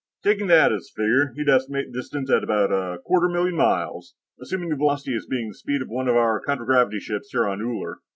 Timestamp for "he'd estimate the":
1.35-1.99